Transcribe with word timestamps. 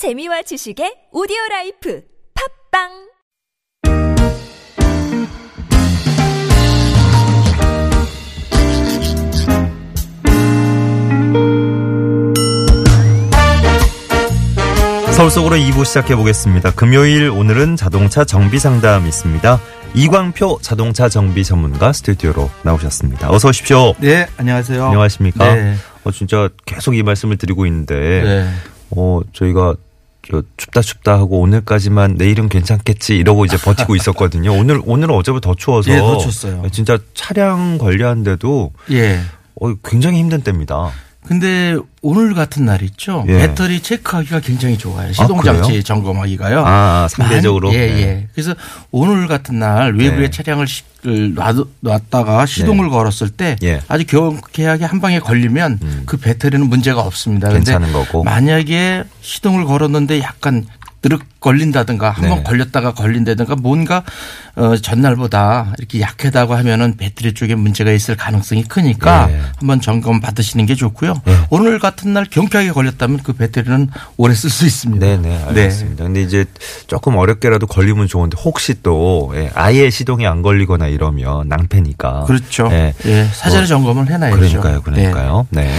재미와 0.00 0.40
지식의 0.40 1.12
오디오 1.12 1.36
라이프 1.50 2.00
팟빵 2.72 2.88
서울 15.12 15.30
속으로 15.30 15.56
2부 15.56 15.84
시작해 15.84 16.16
보겠습니다. 16.16 16.70
금요일 16.70 17.28
오늘은 17.28 17.76
자동차 17.76 18.24
정비 18.24 18.58
상담 18.58 19.06
있습니다. 19.06 19.60
이광표 19.94 20.60
자동차 20.62 21.10
정비 21.10 21.44
전문가 21.44 21.92
스튜디오로 21.92 22.48
나오셨습니다. 22.62 23.30
어서 23.30 23.50
오십시오. 23.50 23.92
네, 23.98 24.26
안녕하세요. 24.38 24.82
안녕하십니까? 24.82 25.54
네. 25.54 25.74
어, 26.04 26.10
진짜 26.10 26.48
계속 26.64 26.96
이 26.96 27.02
말씀을 27.02 27.36
드리고 27.36 27.66
있는데, 27.66 28.22
네. 28.22 28.48
어, 28.96 29.20
저희가 29.34 29.74
저 29.74 29.89
춥다 30.56 30.80
춥다 30.80 31.12
하고 31.14 31.40
오늘까지만 31.40 32.14
내일은 32.14 32.48
괜찮겠지 32.48 33.16
이러고 33.16 33.44
이제 33.44 33.56
버티고 33.56 33.96
있었거든요. 33.96 34.52
오늘 34.52 34.80
오늘은 34.84 35.14
어제보다 35.14 35.48
더 35.48 35.54
추워서 35.54 35.90
예, 35.90 35.98
더 35.98 36.18
춥어요. 36.18 36.62
진짜 36.70 36.98
차량 37.14 37.78
관리하는데도 37.78 38.72
예. 38.92 39.20
어, 39.60 39.74
굉장히 39.84 40.18
힘든 40.18 40.42
때입니다. 40.42 40.92
근데 41.26 41.76
오늘 42.02 42.34
같은 42.34 42.64
날 42.64 42.82
있죠. 42.82 43.24
예. 43.28 43.38
배터리 43.38 43.80
체크하기가 43.80 44.40
굉장히 44.40 44.78
좋아요. 44.78 45.12
시동장치 45.12 45.68
그래요? 45.68 45.82
점검하기가요. 45.82 46.64
아, 46.66 47.06
상대적으로 47.10 47.68
만- 47.68 47.76
예, 47.78 47.86
네. 47.86 48.00
예. 48.02 48.26
그래서 48.34 48.54
오늘 48.90 49.28
같은 49.28 49.58
날 49.58 49.94
외부에 49.94 50.28
네. 50.28 50.30
차량을 50.30 50.66
놨다가 51.80 52.46
시동을 52.46 52.88
걸었을 52.90 53.28
때 53.30 53.56
예. 53.62 53.80
아주 53.88 54.06
경쾌하게 54.06 54.84
한 54.86 55.00
방에 55.00 55.18
걸리면 55.18 55.78
음. 55.82 56.02
그 56.06 56.16
배터리는 56.16 56.66
문제가 56.68 57.02
없습니다. 57.02 57.48
괜찮은 57.50 57.92
거고. 57.92 58.24
만약에 58.24 59.04
시동을 59.20 59.64
걸었는데 59.66 60.20
약간 60.20 60.66
드륵 61.02 61.22
걸린다든가 61.40 62.10
한번 62.10 62.38
네. 62.38 62.42
걸렸다가 62.42 62.92
걸린다든가 62.92 63.56
뭔가 63.56 64.02
어 64.54 64.76
전날보다 64.76 65.72
이렇게 65.78 66.00
약하다고 66.00 66.54
하면은 66.56 66.96
배터리 66.98 67.32
쪽에 67.32 67.54
문제가 67.54 67.90
있을 67.90 68.16
가능성이 68.16 68.64
크니까 68.64 69.28
예. 69.30 69.40
한번 69.56 69.80
점검 69.80 70.20
받으시는 70.20 70.66
게 70.66 70.74
좋고요. 70.74 71.14
예. 71.26 71.36
오늘 71.48 71.78
같은 71.78 72.12
날 72.12 72.26
경쾌하게 72.26 72.72
걸렸다면 72.72 73.20
그 73.22 73.32
배터리는 73.32 73.88
오래 74.18 74.34
쓸 74.34 74.50
수 74.50 74.66
있습니다. 74.66 75.06
네네 75.06 75.44
알겠습니다. 75.44 76.04
근데 76.04 76.20
이제 76.20 76.44
조금 76.86 77.16
어렵게라도 77.16 77.66
걸리면 77.66 78.06
좋은데 78.06 78.36
혹시 78.42 78.82
또 78.82 79.32
예, 79.34 79.50
아예 79.54 79.88
시동이 79.88 80.26
안 80.26 80.42
걸리거나 80.42 80.88
이러면 80.88 81.48
낭패니까. 81.48 82.24
그렇죠. 82.24 82.68
예. 82.72 82.92
예. 83.06 83.24
사전에 83.32 83.60
뭐, 83.60 83.66
점검을 83.66 84.10
해놔야죠. 84.10 84.36
그러니까요, 84.36 84.82
그러니까요. 84.82 85.46
네. 85.50 85.70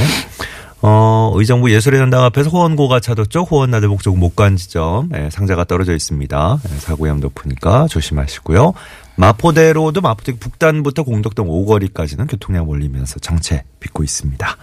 어, 0.84 1.32
의정부 1.36 1.72
예술의 1.72 2.02
전당 2.02 2.24
앞에서 2.24 2.50
호원고가 2.50 3.00
차도 3.00 3.26
쪽 3.26 3.52
호원 3.52 3.70
나들목 3.70 4.02
쪽 4.02 4.18
목간 4.18 4.56
지점 4.56 5.10
예, 5.16 5.30
상자가 5.30 5.64
떨어져 5.64 5.94
있습니다. 5.94 6.60
예, 6.64 6.80
사고 6.80 7.06
위험 7.06 7.20
높으니까 7.20 7.88
조심하시고요. 7.88 8.74
마포대로도 9.16 10.02
마포대교 10.02 10.40
북단부터 10.40 11.04
공덕동 11.04 11.50
오거리까지는 11.50 12.26
교통량 12.28 12.66
몰리면서 12.66 13.20
정체 13.20 13.64
빚고 13.80 14.04
있습니다. 14.04 14.58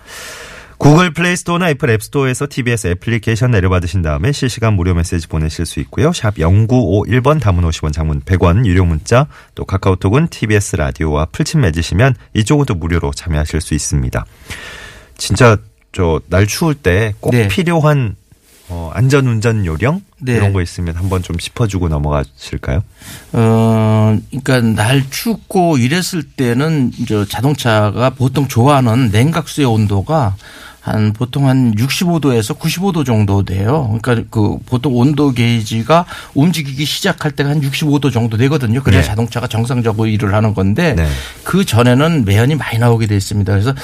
구글 0.78 1.12
플레이 1.12 1.36
스토어나 1.36 1.70
애플 1.70 1.90
앱스토어에서 1.90 2.46
TBS 2.48 2.86
애플리케이션 2.88 3.50
내려받으신 3.50 4.00
다음에 4.00 4.30
실시간 4.30 4.74
무료 4.74 4.94
메시지 4.94 5.26
보내실 5.26 5.66
수 5.66 5.80
있고요. 5.80 6.12
샵 6.12 6.36
0951번 6.36 7.40
단문 7.40 7.64
50원 7.64 7.92
장문 7.92 8.20
100원 8.22 8.64
유료 8.64 8.84
문자 8.84 9.26
또 9.56 9.64
카카오톡은 9.64 10.28
TBS 10.28 10.76
라디오와 10.76 11.26
풀친 11.26 11.60
맺으시면 11.60 12.14
또 12.66 12.74
무료로 12.76 13.12
참여하실 13.12 13.60
수 13.60 13.74
있습니다. 13.74 14.24
진짜 15.16 15.56
저 15.92 16.20
날 16.28 16.46
추울 16.46 16.74
때꼭 16.74 17.32
네. 17.32 17.48
필요한 17.48 18.14
어, 18.70 18.90
안전운전 18.92 19.64
요령 19.64 20.02
네. 20.20 20.32
이런 20.34 20.52
거 20.52 20.60
있으면 20.60 20.94
한번 20.96 21.22
좀 21.22 21.38
짚어주고 21.38 21.88
넘어가실까요? 21.88 22.82
어, 23.32 24.18
그러니까 24.28 24.60
날 24.60 25.08
춥고 25.08 25.78
이랬을 25.78 26.22
때는 26.36 26.92
이제 26.98 27.24
자동차가 27.28 28.10
보통 28.10 28.46
좋아하는 28.46 29.10
냉각수의 29.10 29.66
온도가 29.66 30.36
한 30.80 31.12
보통 31.12 31.48
한 31.48 31.74
65도에서 31.74 32.58
95도 32.58 33.04
정도 33.04 33.42
돼요. 33.42 33.98
그러니까 34.02 34.28
그 34.30 34.58
보통 34.66 34.96
온도 34.96 35.32
게이지가 35.32 36.06
움직이기 36.34 36.84
시작할 36.84 37.32
때가 37.32 37.50
한 37.50 37.60
65도 37.60 38.12
정도 38.12 38.36
되거든요. 38.36 38.82
그래야 38.82 39.00
네. 39.02 39.06
자동차가 39.06 39.46
정상적으로 39.48 40.06
일을 40.08 40.34
하는 40.34 40.54
건데 40.54 40.94
네. 40.94 41.06
그 41.42 41.64
전에는 41.64 42.24
매연이 42.24 42.54
많이 42.54 42.78
나오게 42.78 43.06
돼 43.06 43.16
있습니다. 43.16 43.52
그래서 43.52 43.74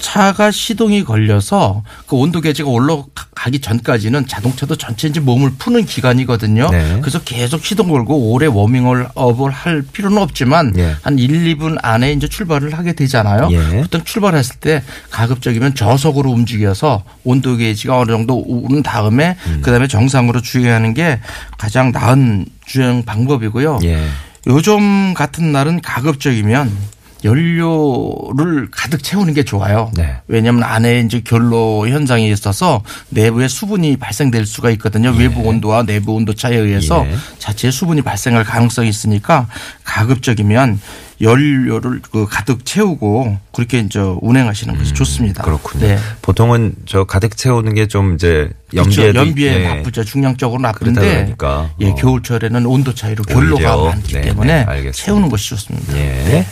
차가 0.00 0.50
시동이 0.50 1.04
걸려서 1.04 1.82
그 2.06 2.16
온도 2.16 2.40
계지가 2.40 2.68
올라가기 2.68 3.60
전까지는 3.60 4.26
자동차도 4.26 4.76
전체 4.76 5.08
이제 5.08 5.20
몸을 5.20 5.52
푸는 5.58 5.86
기간이거든요. 5.86 6.68
네. 6.70 6.98
그래서 7.00 7.20
계속 7.20 7.64
시동 7.64 7.88
걸고 7.88 8.32
오래 8.32 8.46
워밍을 8.46 9.08
업을 9.14 9.50
할 9.50 9.82
필요는 9.82 10.18
없지만 10.18 10.72
예. 10.76 10.96
한 11.02 11.18
1, 11.18 11.56
2분 11.56 11.78
안에 11.82 12.12
이제 12.12 12.28
출발을 12.28 12.74
하게 12.74 12.92
되잖아요. 12.92 13.48
예. 13.52 13.80
보통 13.82 14.02
출발했을 14.04 14.56
때 14.56 14.82
가급적이면 15.10 15.74
저속으로 15.74 16.30
움직여서 16.30 17.04
온도 17.24 17.56
게이지가 17.56 17.98
어느 17.98 18.10
정도 18.10 18.42
오른 18.46 18.82
다음에 18.82 19.36
음. 19.46 19.60
그다음에 19.62 19.88
정상으로 19.88 20.40
주행하는 20.40 20.94
게 20.94 21.20
가장 21.58 21.92
나은 21.92 22.46
주행 22.64 23.04
방법이고요. 23.04 23.80
예. 23.84 24.06
요즘 24.46 25.12
같은 25.14 25.50
날은 25.52 25.80
가급적이면 25.80 26.95
연료를 27.24 28.68
가득 28.70 29.02
채우는 29.02 29.34
게 29.34 29.42
좋아요. 29.42 29.90
네. 29.96 30.16
왜냐하면 30.28 30.62
안에 30.64 31.00
이제 31.00 31.20
결로 31.20 31.88
현상이 31.88 32.30
있어서 32.30 32.82
내부에 33.10 33.48
수분이 33.48 33.96
발생될 33.96 34.46
수가 34.46 34.70
있거든요. 34.72 35.10
외부 35.16 35.40
온도와 35.40 35.82
내부 35.84 36.12
온도 36.14 36.34
차에 36.34 36.56
의해서 36.56 37.06
예. 37.08 37.16
자체 37.38 37.70
수분이 37.70 38.02
발생할 38.02 38.44
가능성이 38.44 38.88
있으니까 38.88 39.46
가급적이면 39.84 40.80
연료를 41.22 42.02
그 42.12 42.26
가득 42.28 42.66
채우고 42.66 43.38
그렇게 43.52 43.78
이제 43.78 43.98
운행하시는 44.20 44.76
것이 44.76 44.92
좋습니다. 44.92 45.42
음, 45.42 45.44
그렇군요. 45.46 45.86
네. 45.86 45.98
보통은 46.20 46.74
저 46.84 47.04
가득 47.04 47.36
채우는 47.38 47.72
게 47.74 47.86
좀 47.86 48.16
이제 48.16 48.50
그렇죠. 48.68 49.00
연비에도 49.02 49.18
연비에 49.20 49.54
예. 49.54 49.68
나쁘죠. 49.76 50.04
중량적으로 50.04 50.60
나쁜데 50.60 51.24
보니까. 51.24 51.70
예, 51.80 51.90
어. 51.90 51.94
겨울철에는 51.94 52.66
온도 52.66 52.92
차이로 52.92 53.24
결로가. 53.24 53.76
많기 53.90 54.12
네, 54.14 54.20
때문에 54.22 54.66
네. 54.66 54.90
채우는 54.90 55.30
것이 55.30 55.50
좋습니다. 55.50 55.96
예. 55.96 56.44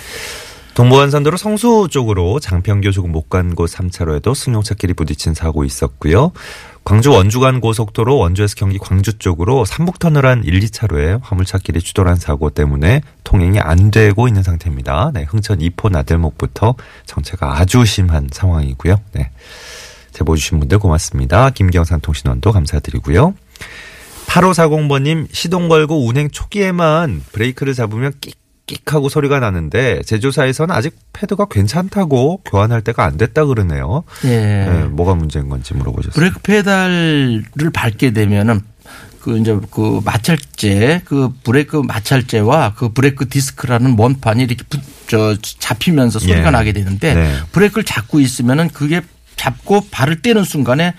동부간선도로 0.75 1.37
성수 1.37 1.87
쪽으로 1.89 2.41
장평교 2.41 2.91
조금 2.91 3.12
못간곳 3.12 3.71
3차로에도 3.71 4.35
승용차끼리 4.35 4.95
부딪힌 4.95 5.33
사고 5.33 5.65
있었고요. 5.65 6.33
광주 6.83 7.12
원주 7.12 7.41
간 7.41 7.61
고속도로 7.61 8.19
원주에서 8.19 8.57
경기 8.57 8.79
광주 8.79 9.17
쪽으로 9.19 9.65
삼북터널 9.65 10.27
한 10.27 10.43
1, 10.45 10.59
2차로에 10.61 11.21
화물차끼리 11.23 11.81
추돌한 11.81 12.17
사고 12.17 12.51
때문에 12.51 13.03
통행이 13.23 13.61
안 13.61 13.93
되고 13.93 14.27
있는 14.27 14.43
상태입니다. 14.43 15.12
네, 15.15 15.23
흥천 15.23 15.61
이포 15.61 15.89
나들목부터 15.91 16.75
정체가 17.06 17.59
아주 17.59 17.85
심한 17.85 18.29
상황이고요. 18.31 19.01
네. 19.12 19.31
제보 20.12 20.37
주신 20.37 20.59
분들 20.59 20.79
고맙습니다. 20.81 21.51
김경산 21.51 22.01
통신원도 22.01 22.53
감사드리고요. 22.53 23.35
8540번님 24.27 25.29
시동 25.33 25.69
걸고 25.69 26.06
운행 26.06 26.31
초기에만 26.31 27.23
브레이크를 27.33 27.75
잡으면 27.75 28.12
끽 28.21 28.44
끽 28.67 28.95
하고 28.95 29.09
소리가 29.09 29.41
나는데 29.41 30.03
제조사에서는 30.05 30.75
아직 30.75 30.97
패드가 31.13 31.47
괜찮다고 31.47 32.43
교환할 32.45 32.83
때가 32.83 33.05
안 33.05 33.17
됐다 33.17 33.45
그러네요. 33.45 34.05
예. 34.25 34.29
네, 34.29 34.85
뭐가 34.85 35.15
문제인 35.15 35.49
건지 35.49 35.75
물어보셨어요. 35.75 36.13
브레이크 36.15 36.39
페달을 36.41 37.71
밟게 37.73 38.13
되면은 38.13 38.61
그 39.21 39.39
이제 39.39 39.59
그 39.71 40.01
마찰재 40.05 41.03
그 41.05 41.31
브레이크 41.45 41.77
마찰재와 41.77 42.75
그 42.75 42.91
브레이크 42.91 43.29
디스크라는 43.29 43.97
원판이 43.99 44.45
이렇게 44.45 44.65
붙, 44.69 44.81
저 45.07 45.37
잡히면서 45.41 46.19
소리가 46.19 46.47
예. 46.47 46.51
나게 46.51 46.73
되는데 46.73 47.15
네. 47.15 47.35
브레이크를 47.53 47.85
잡고 47.85 48.21
있으면은 48.21 48.69
그게 48.69 49.01
잡고 49.37 49.89
발을 49.91 50.23
떼는 50.23 50.45
순간에 50.45 50.95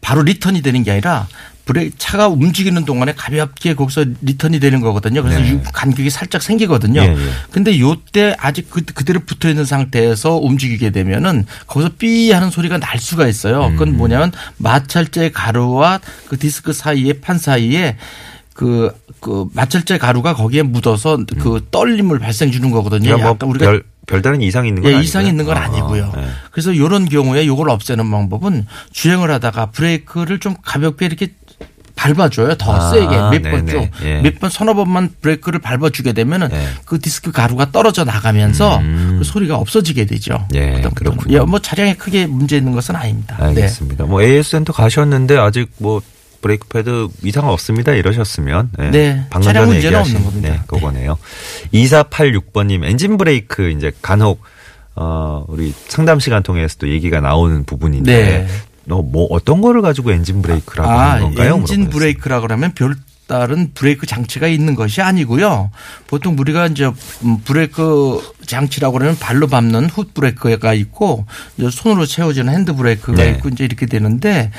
바로 0.00 0.22
리턴이 0.22 0.62
되는 0.62 0.82
게 0.82 0.92
아니라 0.92 1.26
브레이크 1.64 1.96
차가 1.98 2.28
움직이는 2.28 2.84
동안에 2.84 3.14
가볍게 3.16 3.74
거기서 3.74 4.04
리턴이 4.20 4.60
되는 4.60 4.80
거거든요. 4.80 5.22
그래서 5.22 5.40
네. 5.40 5.50
유- 5.52 5.60
간격이 5.72 6.10
살짝 6.10 6.42
생기거든요. 6.42 7.00
예, 7.00 7.06
예. 7.06 7.16
근데 7.50 7.80
요때 7.80 8.36
아직 8.38 8.68
그, 8.70 8.82
그대로 8.82 9.20
붙어 9.20 9.48
있는 9.48 9.64
상태에서 9.64 10.36
움직이게 10.36 10.90
되면은 10.90 11.46
거기서 11.66 11.92
삐 11.98 12.30
하는 12.32 12.50
소리가 12.50 12.78
날 12.78 12.98
수가 12.98 13.26
있어요. 13.26 13.66
음. 13.66 13.72
그건 13.76 13.96
뭐냐면 13.96 14.32
마찰재 14.58 15.30
가루와 15.30 16.00
그 16.28 16.38
디스크 16.38 16.72
사이에 16.72 17.14
판 17.20 17.38
사이에 17.38 17.96
그, 18.52 18.92
그 19.20 19.46
마찰재 19.54 19.98
가루가 19.98 20.34
거기에 20.34 20.62
묻어서 20.62 21.18
그 21.40 21.66
떨림을 21.70 22.18
발생 22.18 22.50
주는 22.52 22.70
거거든요. 22.70 23.04
그러니까 23.16 23.28
약간 23.30 23.38
뭐 23.40 23.50
우리가 23.50 23.64
별, 23.64 23.82
별다른 24.06 24.42
이상이 24.42 24.68
있는 24.68 24.82
건 24.82 24.92
예. 24.92 25.00
이상이 25.00 25.28
있는 25.28 25.44
건 25.44 25.56
아, 25.56 25.62
아니고요. 25.62 26.12
네. 26.14 26.26
그래서 26.52 26.72
이런 26.72 27.06
경우에 27.08 27.42
이걸 27.42 27.70
없애는 27.70 28.08
방법은 28.10 28.66
주행을 28.92 29.30
하다가 29.30 29.70
브레이크를 29.70 30.38
좀 30.38 30.54
가볍게 30.62 31.06
이렇게 31.06 31.28
밟아줘요. 31.94 32.56
더 32.56 32.72
아, 32.74 32.90
세게 32.90 33.06
몇 33.06 33.50
번. 33.50 33.66
쭉. 33.66 33.88
예. 34.02 34.20
몇번 34.20 34.50
서너 34.50 34.74
번만 34.74 35.10
브레이크를 35.20 35.60
밟아주게 35.60 36.12
되면은 36.12 36.48
네. 36.48 36.68
그 36.84 36.98
디스크 37.00 37.30
가루가 37.32 37.70
떨어져 37.70 38.04
나가면서 38.04 38.78
음. 38.78 39.16
그 39.18 39.24
소리가 39.24 39.56
없어지게 39.56 40.06
되죠. 40.06 40.46
예. 40.54 40.82
그렇군요. 40.94 41.38
예, 41.38 41.40
뭐 41.40 41.58
차량에 41.60 41.94
크게 41.94 42.26
문제 42.26 42.56
있는 42.56 42.72
것은 42.72 42.96
아닙니다. 42.96 43.36
네. 43.38 43.46
알겠습니다. 43.46 44.04
뭐 44.04 44.22
AS 44.22 44.50
센터 44.50 44.72
가셨는데 44.72 45.36
아직 45.38 45.70
뭐 45.78 46.02
브레이크 46.40 46.68
패드 46.68 47.08
이상 47.22 47.48
없습니다 47.48 47.92
이러셨으면 47.92 48.70
예, 48.78 48.90
네. 48.90 49.26
방금 49.30 49.46
차량 49.46 49.62
전에 49.62 49.72
문제는 49.72 49.98
얘기하신 49.98 50.16
없는 50.16 50.30
겁니다. 50.30 50.54
네, 50.54 50.60
그거네요. 50.66 51.16
2486번님 51.72 52.84
엔진 52.84 53.16
브레이크 53.16 53.70
이제 53.70 53.92
간혹 54.02 54.42
어 54.96 55.44
우리 55.48 55.72
상담 55.88 56.20
시간 56.20 56.42
통해서도 56.42 56.88
얘기가 56.90 57.20
나오는 57.20 57.64
부분인데 57.64 58.12
네. 58.12 58.46
너뭐 58.86 59.28
어떤 59.30 59.60
거를 59.60 59.82
가지고 59.82 60.12
엔진 60.12 60.42
브레이크라고 60.42 60.90
아, 60.90 61.12
하는 61.12 61.22
건가요? 61.24 61.54
엔진 61.54 61.56
물어보겠습니다. 61.56 61.90
브레이크라 61.90 62.40
그러면 62.40 62.72
별 62.74 62.94
다른 63.26 63.72
브레이크 63.72 64.06
장치가 64.06 64.46
있는 64.48 64.74
것이 64.74 65.00
아니고요. 65.00 65.70
보통 66.06 66.36
우리가 66.38 66.66
이제 66.66 66.90
음, 67.24 67.38
브레이크 67.44 68.20
장치라고 68.46 68.98
그러면 68.98 69.16
발로 69.18 69.46
밟는 69.46 69.86
풋 69.86 70.04
브레이크가 70.12 70.74
있고 70.74 71.24
손으로 71.70 72.04
채워지는 72.04 72.52
핸드 72.52 72.74
브레이크가 72.74 73.22
네. 73.22 73.30
있고 73.30 73.48
이제 73.48 73.64
이렇게 73.64 73.86
되는데 73.86 74.50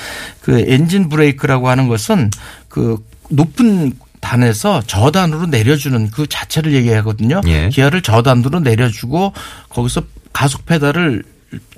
그 0.42 0.66
엔진 0.68 1.10
브레이크라고 1.10 1.70
하는 1.70 1.88
것은 1.88 2.32
그 2.68 2.98
높은 3.30 3.94
단에서 4.20 4.82
저단으로 4.88 5.46
내려주는 5.46 6.10
그 6.10 6.26
자체를 6.26 6.74
얘기하거든요. 6.74 7.42
예. 7.46 7.70
기아를 7.70 8.02
저단으로 8.02 8.62
내려주고 8.62 9.34
거기서 9.70 10.02
가속 10.34 10.66
페달을 10.66 11.24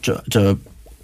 저, 0.01 0.21
저 0.31 0.55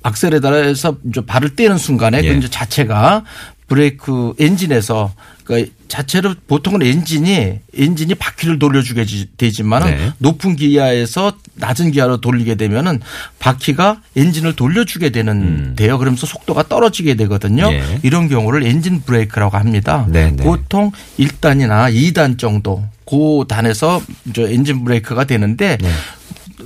악셀에다해서 0.04 0.98
발을 1.26 1.56
떼는 1.56 1.78
순간에 1.78 2.20
예. 2.24 2.30
그 2.30 2.36
이제 2.38 2.50
자체가 2.50 3.24
브레이크 3.68 4.34
엔진에서 4.40 5.14
그러니까 5.46 5.72
자체로 5.88 6.36
보통은 6.48 6.82
엔진이 6.84 7.60
엔진이 7.78 8.16
바퀴를 8.16 8.60
돌려주게 8.60 9.06
지- 9.06 9.30
되지만은 9.38 9.88
네. 9.98 10.12
높은 10.20 10.56
기아에서 10.56 11.34
낮은 11.56 11.92
기아로 11.92 12.18
돌리게 12.22 12.56
되면은 12.56 13.00
바퀴가 13.40 14.02
엔진을 14.16 14.56
돌려주게 14.56 15.10
되는 15.10 15.76
돼요. 15.76 15.98
그러면서 15.98 16.28
속도가 16.28 16.68
떨어지게 16.68 17.16
되거든요. 17.16 17.68
음. 17.68 17.74
예. 17.74 18.00
이런 18.04 18.28
경우를 18.30 18.64
엔진 18.66 19.02
브레이크라고 19.02 19.58
합니다. 19.58 20.06
네, 20.10 20.32
네. 20.32 20.44
보통 20.44 20.92
1단이나 21.20 21.94
2단 21.94 22.38
정도 22.38 22.84
그 23.06 23.44
단에서 23.48 24.02
저 24.34 24.48
엔진 24.48 24.84
브레이크가 24.84 25.26
되는데 25.26 25.78
네. 25.78 25.90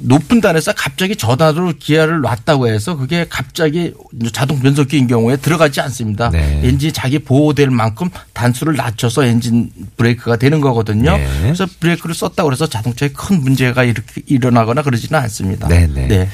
높은 0.02 0.42
단에서 0.42 0.74
갑자기 0.74 1.16
저단으로 1.16 1.74
기아를 1.80 2.22
놨다고 2.22 2.68
해서 2.68 2.96
그게 2.96 3.26
갑자기 3.30 3.94
자동 4.32 4.60
변속기인 4.60 5.08
경우에 5.08 5.38
들어가지 5.38 5.82
않습니다. 5.82 6.30
네. 6.30 6.62
엔진이 6.64 6.92
자기 6.94 7.20
보호될 7.20 7.70
만큼 7.70 8.10
단수를 8.34 8.76
낮춰서 8.76 9.26
엔진 9.26 9.72
브레이크가 9.98 10.36
되는 10.38 10.62
거거든요. 10.62 11.18
네. 11.18 11.28
그래서 11.42 11.66
브레이크를 11.80 12.14
썼다고 12.16 12.52
해서 12.52 12.68
자동차에 12.68 13.10
큰 13.10 13.42
문제가 13.42 13.84
이렇게 13.84 14.22
일어나거나 14.28 14.82
그러지는 14.84 15.20
않습니다. 15.22 15.68
네, 15.68 15.88
네. 15.88 16.30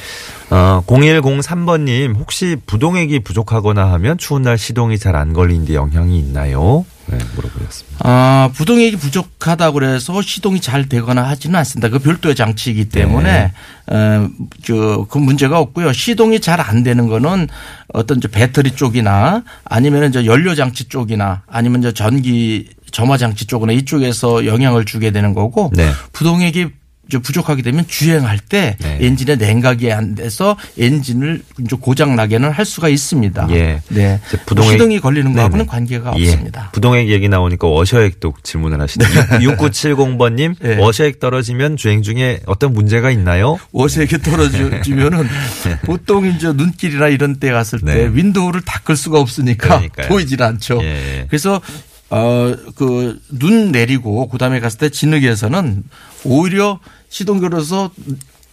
어, 0.49 0.83
0103번님 0.85 2.15
혹시 2.17 2.57
부동액이 2.65 3.19
부족하거나 3.19 3.91
하면 3.93 4.17
추운 4.17 4.41
날 4.43 4.57
시동이 4.57 4.97
잘 4.99 5.13
안 5.13 5.31
걸리는데 5.31 5.75
영향이 5.75 6.17
있나요? 6.19 6.85
네, 7.05 7.17
물어보셨습니다. 7.35 7.62
아, 8.05 8.49
부동액이 8.53 8.97
부족하다고 8.97 9.73
그래서 9.75 10.21
시동이 10.21 10.59
잘 10.59 10.89
되거나 10.89 11.23
하지는 11.23 11.55
않습니다. 11.59 11.87
그 11.89 11.99
별도의 11.99 12.35
장치이기 12.35 12.89
때문에 12.89 13.51
네. 13.87 13.95
어, 13.95 14.29
저, 14.63 15.05
그 15.09 15.17
문제가 15.17 15.59
없고요. 15.59 15.93
시동이 15.93 16.39
잘 16.39 16.53
안 16.63 16.83
되는 16.83 17.07
거는 17.07 17.47
어떤 17.93 18.21
저 18.21 18.27
배터리 18.27 18.71
쪽이나 18.71 19.43
아니면 19.65 20.11
저 20.11 20.23
연료 20.25 20.53
장치 20.55 20.85
쪽이나 20.85 21.41
아니면 21.47 21.81
저 21.81 21.91
전기 21.91 22.69
점화 22.91 23.17
장치 23.17 23.45
쪽이나 23.47 23.73
이쪽에서 23.73 24.45
영향을 24.45 24.85
주게 24.85 25.11
되는 25.11 25.33
거고 25.33 25.71
네. 25.73 25.89
부동액이 26.13 26.67
저 27.13 27.19
부족하게 27.19 27.61
되면 27.61 27.85
주행할 27.87 28.39
때 28.39 28.75
네. 28.79 28.97
엔진의 29.01 29.37
냉각이 29.37 29.91
안 29.91 30.15
돼서 30.15 30.57
엔진을 30.79 31.43
이제 31.61 31.75
고장 31.79 32.15
나게는 32.15 32.49
할 32.49 32.65
수가 32.65 32.89
있습니다. 32.89 33.47
예. 33.51 33.81
네. 33.89 34.19
이제 34.27 34.37
부동액- 34.47 34.71
시동이 34.71 34.99
걸리는 34.99 35.31
거하고는 35.33 35.57
네네. 35.59 35.67
관계가 35.69 36.13
예. 36.17 36.29
없습니다. 36.31 36.71
부동액 36.73 37.09
얘기 37.09 37.29
나오니까 37.29 37.67
워셔액 37.67 38.19
도 38.19 38.33
질문을 38.41 38.81
하시네요. 38.81 39.09
6970번님 39.57 40.55
네. 40.59 40.77
워셔액 40.77 41.19
떨어지면 41.19 41.77
주행 41.77 42.01
중에 42.01 42.39
어떤 42.47 42.73
문제가 42.73 43.11
있나요? 43.11 43.59
워셔액이 43.71 44.19
떨어지면은 44.23 45.27
보통 45.85 46.25
이제 46.25 46.51
눈길이나 46.51 47.09
이런 47.09 47.39
데 47.39 47.51
갔을 47.51 47.79
때 47.81 47.93
네. 47.93 48.09
윈도우를 48.11 48.61
닦을 48.61 48.95
수가 48.95 49.19
없으니까 49.19 49.67
그러니까요. 49.67 50.07
보이질 50.07 50.41
않죠. 50.41 50.79
예. 50.81 51.25
그래서 51.29 51.61
어 52.09 52.53
그 52.75 53.17
눈 53.39 53.71
내리고 53.71 54.27
그 54.29 54.37
다음에 54.37 54.59
갔을 54.59 54.77
때 54.77 54.89
진흙에서는 54.89 55.83
오히려 56.25 56.79
시동 57.13 57.39
걸어서 57.39 57.91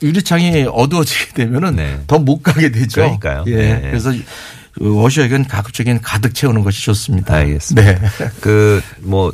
유리창이 0.02 0.66
어두워지게 0.70 1.32
되면은 1.32 1.76
네. 1.76 1.98
더못 2.06 2.42
가게 2.42 2.70
되죠. 2.70 3.00
그러니까요. 3.00 3.44
예. 3.46 3.56
네. 3.56 3.80
그래서 3.84 4.12
그 4.74 4.94
워셔액은 4.96 5.46
가급적인 5.46 6.02
가득 6.02 6.34
채우는 6.34 6.62
것이 6.62 6.84
좋습니다. 6.84 7.36
알겠습니다. 7.36 7.92
네. 7.92 8.30
그뭐 8.40 9.32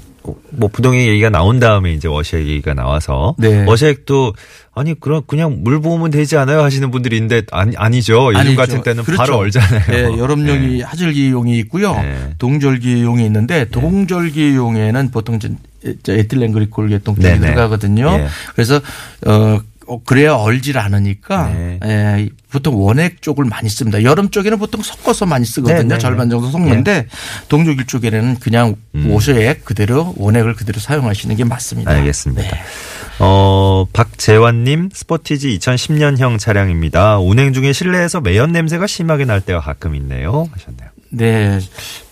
뭐 0.50 0.68
부동액 0.68 1.08
얘기가 1.08 1.28
나온 1.30 1.58
다음에 1.58 1.92
이제 1.92 2.06
워셔액 2.06 2.46
얘기가 2.46 2.74
나와서 2.74 3.34
네. 3.38 3.64
워셔액도 3.64 4.34
아니 4.76 4.98
그럼 4.98 5.22
그냥 5.26 5.58
물 5.64 5.80
부으면 5.80 6.12
되지 6.12 6.36
않아요 6.36 6.62
하시는 6.62 6.88
분들이 6.92 7.16
있는데 7.16 7.42
아니 7.50 7.76
아니죠. 7.76 8.28
요즘 8.28 8.38
아니죠. 8.38 8.56
같은 8.56 8.82
때는 8.84 9.02
그렇죠. 9.02 9.18
바로 9.18 9.38
얼잖아요. 9.38 9.86
네, 9.90 10.02
여름용이 10.18 10.78
네. 10.78 10.82
하절기용이 10.84 11.58
있고요. 11.58 11.94
네. 11.94 12.34
동절기용이 12.38 13.26
있는데 13.26 13.64
동절기용에는 13.70 15.10
보통 15.10 15.40
에틸렌 16.08 16.52
글리콜 16.52 16.88
계통들이 16.88 17.26
네네. 17.26 17.46
들어가거든요. 17.54 18.10
예. 18.20 18.26
그래서 18.54 18.80
어 19.26 19.60
어, 19.88 20.00
그래야 20.04 20.34
얼질 20.34 20.78
않으니까 20.78 21.48
네. 21.48 21.78
예, 21.84 22.28
보통 22.50 22.82
원액 22.82 23.22
쪽을 23.22 23.44
많이 23.44 23.68
씁니다. 23.68 24.02
여름 24.02 24.30
쪽에는 24.30 24.58
보통 24.58 24.82
섞어서 24.82 25.26
많이 25.26 25.44
쓰거든요. 25.44 25.76
네네네. 25.78 25.98
절반 25.98 26.28
정도 26.28 26.50
섞는데 26.50 27.06
동절기 27.48 27.86
쪽에는 27.86 28.36
그냥 28.40 28.74
음. 28.94 29.10
오셔액 29.10 29.64
그대로 29.64 30.12
원액을 30.16 30.54
그대로 30.54 30.80
사용하시는 30.80 31.36
게 31.36 31.44
맞습니다. 31.44 31.90
알겠습니다. 31.92 32.42
네. 32.42 32.50
어, 33.18 33.86
박재환님, 33.92 34.90
스포티지 34.92 35.58
2010년형 35.58 36.38
차량입니다. 36.38 37.18
운행 37.18 37.52
중에 37.52 37.72
실내에서 37.72 38.20
매연 38.20 38.52
냄새가 38.52 38.86
심하게 38.86 39.24
날 39.24 39.40
때가 39.40 39.60
가끔 39.60 39.94
있네요. 39.94 40.48
하셨네요. 40.52 40.90
네. 41.10 41.60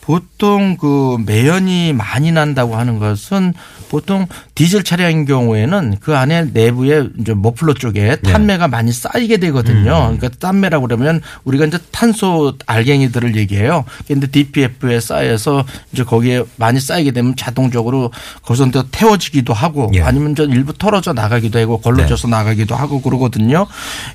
보통 0.05 0.76
그 0.76 1.17
매연이 1.25 1.94
많이 1.94 2.31
난다고 2.31 2.76
하는 2.76 2.99
것은 2.99 3.55
보통 3.88 4.26
디젤 4.55 4.85
차량인 4.85 5.25
경우에는 5.25 5.96
그 5.99 6.14
안에 6.14 6.49
내부에 6.52 7.08
이제 7.19 7.32
머플러 7.32 7.73
쪽에 7.73 8.17
탄매가 8.17 8.69
많이 8.69 8.93
쌓이게 8.93 9.38
되거든요. 9.38 10.14
그러니까 10.14 10.29
탄매라고 10.29 10.88
그러면 10.88 11.23
우리가 11.44 11.64
이제 11.64 11.79
탄소 11.91 12.55
알갱이들을 12.67 13.35
얘기해요. 13.37 13.87
근데 14.06 14.26
DPF에 14.26 15.00
쌓여서 15.00 15.64
이제 15.93 16.05
거기에 16.05 16.44
많이 16.56 16.81
쌓이게 16.81 17.12
되면 17.12 17.35
자동적으로 17.35 18.11
거기서 18.43 18.70
또 18.72 18.82
태워지기도 18.91 19.55
하고 19.55 19.91
예. 19.94 20.03
아니면 20.03 20.34
저 20.34 20.44
일부 20.44 20.74
털어져 20.77 21.15
나가기도 21.15 21.58
하고 21.58 21.81
걸러져서 21.81 22.29
나가기도 22.29 22.74
하고 22.74 23.01
그러거든요. 23.01 23.67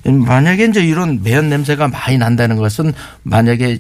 만약에 0.04 0.66
이제 0.66 0.86
이런 0.86 1.24
매연 1.24 1.50
냄새가 1.50 1.88
많이 1.88 2.20
난다는 2.20 2.58
것은 2.58 2.94
만약에 3.24 3.80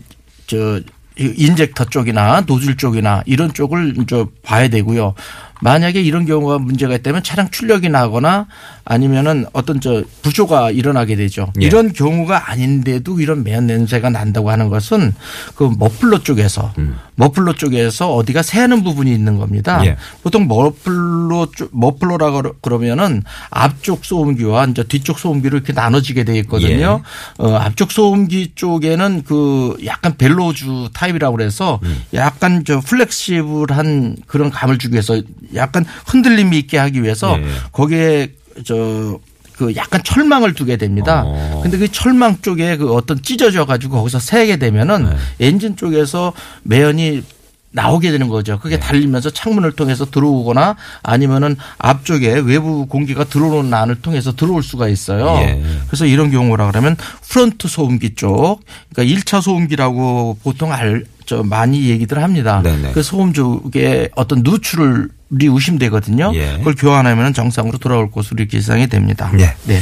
저 0.49 0.81
인젝터 1.15 1.85
쪽이나 1.85 2.41
노즐 2.41 2.75
쪽이나 2.75 3.21
이런 3.25 3.53
쪽을 3.53 3.93
이제 4.01 4.25
봐야 4.41 4.67
되고요. 4.67 5.13
만약에 5.61 6.01
이런 6.01 6.25
경우가 6.25 6.59
문제가 6.59 6.95
있다면 6.95 7.23
차량 7.23 7.49
출력이 7.49 7.89
나거나 7.89 8.47
아니면은 8.85 9.45
어떤 9.53 9.79
저 9.81 10.03
부조가 10.21 10.71
일어나게 10.71 11.15
되죠. 11.15 11.51
예. 11.61 11.65
이런 11.65 11.93
경우가 11.93 12.49
아닌데도 12.49 13.19
이런 13.19 13.43
매연 13.43 13.67
냄새가 13.67 14.09
난다고 14.09 14.49
하는 14.49 14.69
것은 14.69 15.13
그 15.55 15.69
머플러 15.77 16.23
쪽에서 16.23 16.73
머플러 17.15 17.53
쪽에서 17.53 18.15
어디가 18.15 18.41
새는 18.41 18.83
부분이 18.83 19.13
있는 19.13 19.37
겁니다. 19.37 19.85
예. 19.85 19.97
보통 20.23 20.47
머플러 20.47 21.47
쪽 21.55 21.69
머플러라고 21.71 22.55
그러면은 22.61 23.23
앞쪽 23.49 24.05
소음기와 24.05 24.65
이제 24.65 24.83
뒤쪽 24.83 25.19
소음기로 25.19 25.57
이렇게 25.57 25.73
나눠지게 25.73 26.23
돼 26.23 26.37
있거든요. 26.39 27.01
어, 27.37 27.53
앞쪽 27.55 27.91
소음기 27.91 28.53
쪽에는 28.55 29.23
그 29.25 29.77
약간 29.85 30.15
bellows 30.17 30.89
타입이라고 30.93 31.35
그래서 31.37 31.79
약간 32.13 32.63
저 32.65 32.79
flexible한 32.79 34.17
그런 34.25 34.49
감을 34.49 34.77
주기 34.77 34.93
위해서 34.93 35.21
약간 35.55 35.85
흔들림이 36.05 36.57
있게 36.59 36.77
하기 36.77 37.03
위해서 37.03 37.37
예. 37.39 37.45
거기에 37.71 38.33
저그 38.65 39.73
약간 39.75 40.01
철망을 40.03 40.53
두게 40.53 40.77
됩니다. 40.77 41.23
어. 41.25 41.59
근데 41.63 41.77
그 41.77 41.91
철망 41.91 42.41
쪽에 42.41 42.77
그 42.77 42.93
어떤 42.93 43.21
찢어져 43.21 43.65
가지고 43.65 43.97
거기서 43.97 44.19
새게 44.19 44.57
되면은 44.57 45.09
네. 45.09 45.47
엔진 45.47 45.75
쪽에서 45.75 46.33
매연이 46.63 47.23
나오게 47.71 48.11
되는 48.11 48.29
거죠. 48.29 48.59
그게 48.59 48.77
네. 48.77 48.79
달리면서 48.79 49.29
창문을 49.29 49.73
통해서 49.73 50.05
들어오거나 50.05 50.75
아니면은 51.03 51.55
앞쪽에 51.77 52.39
외부 52.39 52.87
공기가 52.87 53.23
들어오는 53.23 53.71
안을 53.71 54.01
통해서 54.01 54.35
들어올 54.35 54.63
수가 54.63 54.87
있어요. 54.87 55.35
예. 55.41 55.61
그래서 55.87 56.05
이런 56.05 56.31
경우라 56.31 56.67
그러면 56.67 56.95
프론트 57.29 57.67
소음기 57.67 58.15
쪽, 58.15 58.61
그러니까 58.93 59.15
1차 59.15 59.41
소음기라고 59.41 60.39
보통 60.43 60.73
알, 60.73 61.05
저 61.25 61.43
많이 61.43 61.89
얘기들 61.89 62.21
합니다. 62.23 62.61
네네. 62.63 62.93
그 62.93 63.03
소음 63.03 63.33
쪽에 63.33 64.09
어떤 64.15 64.41
누출을 64.43 65.09
의심되거든요. 65.31 66.31
예. 66.35 66.57
그걸 66.57 66.75
교환하면 66.75 67.33
정상으로 67.33 67.77
돌아올 67.77 68.11
것으로 68.11 68.37
이렇게 68.39 68.57
예상이 68.57 68.87
됩니다. 68.87 69.31
예. 69.39 69.55
네. 69.65 69.79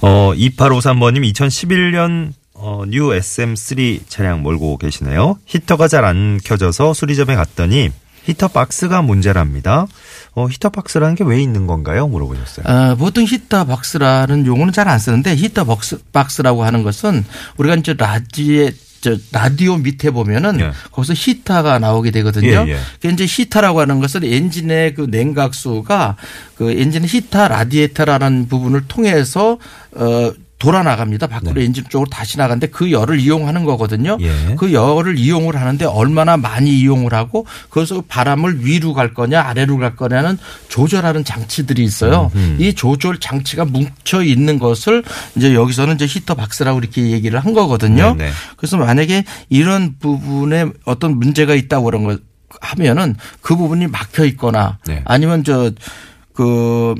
어, 0.00 0.32
2853번님 0.34 1.32
2011년 1.32 2.32
어, 2.54 2.84
뉴 2.88 3.08
SM3 3.08 4.00
차량 4.08 4.42
몰고 4.42 4.78
계시네요. 4.78 5.38
히터가 5.46 5.88
잘 5.88 6.04
안 6.04 6.38
켜져서 6.44 6.94
수리점에 6.94 7.34
갔더니 7.34 7.90
히터 8.24 8.48
박스가 8.48 9.02
문제랍니다. 9.02 9.86
어, 10.34 10.46
히터 10.48 10.70
박스라는 10.70 11.14
게 11.14 11.24
왜 11.24 11.42
있는 11.42 11.66
건가요? 11.66 12.06
물어보셨어요. 12.08 12.64
어, 12.66 12.96
보통 12.96 13.24
히터 13.24 13.64
박스라는 13.66 14.46
용어는 14.46 14.72
잘 14.72 14.88
안 14.88 14.98
쓰는데 14.98 15.34
히터 15.36 15.64
박스, 15.64 15.98
박스라고 16.12 16.64
하는 16.64 16.82
것은 16.84 17.24
우리가 17.58 17.74
이제 17.76 17.94
라지에 17.98 18.72
저 19.04 19.18
라디오 19.32 19.76
밑에 19.76 20.10
보면은 20.10 20.60
예. 20.60 20.72
거기서 20.90 21.12
히터가 21.14 21.78
나오게 21.78 22.10
되거든요. 22.10 22.64
예, 22.66 22.72
예. 22.72 22.78
그 23.02 23.08
이제 23.08 23.26
히터라고 23.28 23.80
하는 23.80 24.00
것은 24.00 24.24
엔진의 24.24 24.94
그 24.94 25.08
냉각수가 25.10 26.16
그 26.54 26.70
엔진의 26.70 27.06
히터 27.10 27.48
라디에이터라는 27.48 28.48
부분을 28.48 28.88
통해서 28.88 29.58
어 29.92 30.32
돌아 30.64 30.82
나갑니다. 30.82 31.26
밖으로 31.26 31.60
엔진 31.60 31.84
쪽으로 31.90 32.08
다시 32.08 32.38
나가는데 32.38 32.68
그 32.68 32.90
열을 32.90 33.20
이용하는 33.20 33.64
거거든요. 33.64 34.16
네. 34.16 34.50
예. 34.50 34.54
그 34.54 34.72
열을 34.72 35.18
이용을 35.18 35.56
하는데 35.56 35.84
얼마나 35.84 36.38
많이 36.38 36.80
이용을 36.80 37.12
하고 37.12 37.46
거기서 37.68 38.04
바람을 38.08 38.64
위로 38.64 38.94
갈 38.94 39.12
거냐 39.12 39.42
아래로 39.42 39.76
갈 39.76 39.94
거냐는 39.94 40.38
조절하는 40.68 41.22
장치들이 41.22 41.84
있어요. 41.84 42.30
이 42.58 42.72
조절 42.72 43.18
장치가 43.20 43.66
뭉쳐 43.66 44.22
있는 44.22 44.58
것을 44.58 45.02
이제 45.36 45.54
여기서는 45.54 45.96
이제 45.96 46.06
히터 46.06 46.34
박스라고 46.34 46.78
이렇게 46.78 47.10
얘기를 47.10 47.38
한 47.38 47.52
거거든요. 47.52 48.14
네네. 48.14 48.30
그래서 48.56 48.78
만약에 48.78 49.24
이런 49.50 49.96
부분에 49.98 50.66
어떤 50.86 51.18
문제가 51.18 51.54
있다고 51.54 51.84
그런 51.84 52.04
거 52.04 52.18
하면은 52.62 53.16
그 53.42 53.54
부분이 53.54 53.88
막혀 53.88 54.24
있거나 54.24 54.78
네. 54.86 55.02
아니면 55.04 55.44
저그 55.44 56.94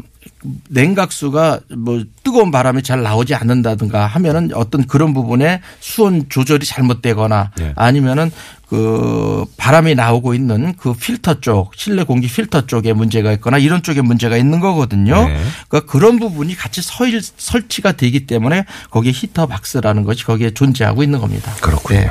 냉각수가 0.69 1.61
뭐 1.77 2.03
뜨거운 2.23 2.51
바람이 2.51 2.83
잘 2.83 3.03
나오지 3.03 3.35
않는다든가 3.35 4.07
하면은 4.07 4.51
어떤 4.55 4.87
그런 4.87 5.15
부분에 5.15 5.61
수온 5.81 6.27
조절이 6.29 6.67
잘못되거나 6.67 7.51
네. 7.57 7.73
아니면은 7.77 8.31
그 8.69 9.45
바람이 9.57 9.95
나오고 9.95 10.35
있는 10.35 10.75
그 10.77 10.95
필터 10.95 11.41
쪽 11.41 11.75
실내 11.77 12.03
공기 12.03 12.27
필터 12.29 12.67
쪽에 12.67 12.93
문제가 12.93 13.33
있거나 13.33 13.59
이런 13.59 13.83
쪽에 13.83 14.01
문제가 14.01 14.37
있는 14.37 14.59
거거든요. 14.59 15.29
네. 15.29 15.41
그러니까 15.69 15.93
그런 15.93 16.19
부분이 16.19 16.57
같이 16.57 16.83
서 16.83 17.05
설치가 17.37 17.93
되기 17.93 18.27
때문에 18.27 18.65
거기에 18.91 19.13
히터 19.13 19.47
박스라는 19.47 20.05
것이 20.05 20.25
거기에 20.25 20.51
존재하고 20.51 21.03
있는 21.03 21.21
겁니다. 21.21 21.53
그렇군요. 21.61 22.01
네. 22.01 22.11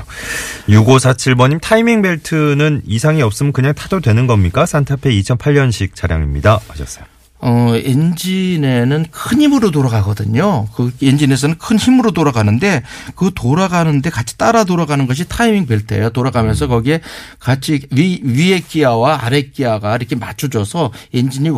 6547번님 0.67 1.59
타이밍 1.61 2.01
벨트는 2.01 2.83
이상이 2.85 3.21
없으면 3.21 3.51
그냥 3.51 3.73
타도 3.73 3.99
되는 3.99 4.27
겁니까? 4.27 4.65
산타페 4.65 5.09
2008년식 5.09 5.95
차량입니다. 5.95 6.59
하셨어요. 6.67 7.12
어, 7.45 7.73
엔진에는 7.75 9.07
큰 9.11 9.41
힘으로 9.41 9.69
돌아가거든요. 9.69 10.65
그 10.73 10.93
엔진에서는 11.01 11.57
큰 11.57 11.77
힘으로 11.77 12.11
돌아가는데 12.11 12.83
그 13.15 13.31
돌아가는데 13.35 14.09
같이 14.09 14.37
따라 14.37 14.63
돌아가는 14.63 15.05
것이 15.07 15.27
타이밍 15.27 15.65
벨트예요. 15.65 16.11
돌아가면서 16.11 16.67
거기에 16.67 17.01
같이 17.39 17.81
위, 17.91 18.21
위에 18.23 18.61
기아와 18.61 19.19
아래 19.23 19.41
기아가 19.41 19.97
이렇게 19.97 20.15
맞춰줘서 20.15 20.93
엔진이 21.13 21.49